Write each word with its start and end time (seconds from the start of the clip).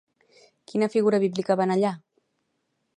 Quina 0.71 0.89
figura 0.95 1.21
bíblica 1.27 1.59
va 1.61 1.67
anar 1.69 1.79
allà? 1.81 1.93